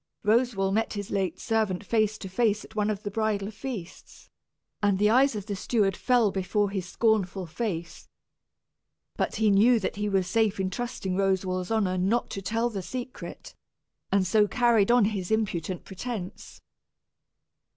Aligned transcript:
Roswal 0.23 0.71
met 0.73 0.93
his 0.93 1.11
late 1.11 1.39
servant 1.39 1.85
face 1.85 2.17
to 2.17 2.27
face 2.27 2.65
at 2.65 2.75
one 2.75 2.89
of 2.89 3.03
the 3.03 3.11
bridal 3.11 3.51
feasts, 3.51 4.31
and 4.81 4.97
the 4.97 5.11
eyes 5.11 5.35
of 5.35 5.45
the 5.45 5.55
steward 5.55 5.95
fell 5.95 6.31
before 6.31 6.71
his 6.71 6.87
scornful 6.89 7.45
gaze. 7.45 8.09
But 9.15 9.35
he 9.35 9.51
knew 9.51 9.79
that 9.79 9.97
he 9.97 10.09
was 10.09 10.25
safe 10.25 10.59
in 10.59 10.71
trusting 10.71 11.15
Roswal's 11.17 11.69
honor 11.69 11.99
not 11.99 12.31
to 12.31 12.41
tell 12.41 12.71
the 12.71 12.81
secret, 12.81 13.53
and 14.11 14.25
so 14.25 14.47
carried 14.47 14.89
on 14.89 15.05
his 15.05 15.29
impudent 15.29 15.85
pretence. 15.85 16.61